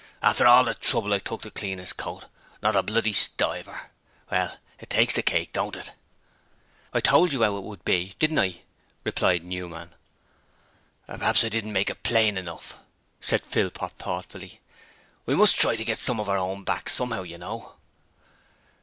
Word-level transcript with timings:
'After 0.23 0.47
all 0.47 0.63
the 0.63 0.73
trouble 0.73 1.13
I 1.13 1.19
took 1.19 1.43
to 1.43 1.51
clean 1.51 1.79
'is 1.79 1.93
coat! 1.93 2.25
Not 2.63 2.75
a 2.75 2.81
bloody 2.81 3.13
stiver! 3.13 3.91
Well, 4.31 4.57
it 4.79 4.89
takes 4.89 5.13
the 5.13 5.21
cake, 5.21 5.53
don't 5.53 5.75
it?' 5.75 5.91
'I 6.91 7.01
told 7.01 7.31
you 7.31 7.43
'ow 7.43 7.55
it 7.57 7.63
would 7.63 7.85
be, 7.85 8.15
didn't 8.17 8.39
I?' 8.39 8.63
replied 9.03 9.43
Newman. 9.45 9.93
'P'raps 11.07 11.43
I 11.43 11.49
didn't 11.49 11.73
make 11.73 11.91
it 11.91 12.01
plain 12.01 12.35
enough,' 12.39 12.77
said 13.19 13.45
Philpot, 13.45 13.93
thoughtfully. 13.99 14.59
'We 15.27 15.35
must 15.35 15.57
try 15.59 15.75
to 15.75 15.85
get 15.85 15.99
some 15.99 16.19
of 16.19 16.27
our 16.29 16.37
own 16.39 16.63
back 16.63 16.89
somehow, 16.89 17.21
you 17.21 17.37
know.' 17.37 17.75